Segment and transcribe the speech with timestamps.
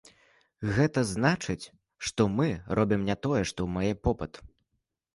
[0.77, 1.69] Гэта значыць,
[2.09, 2.49] што мы
[2.83, 4.47] робім не тое, што мае попыт.